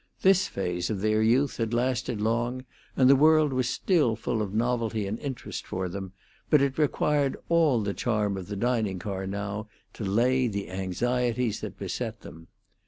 [0.23, 2.65] This phase of their youth had lasted long,
[2.97, 6.13] and the world was still full of novelty and interest for them;
[6.49, 11.61] but it required all the charm of the dining car now to lay the anxieties
[11.61, 12.47] that beset them.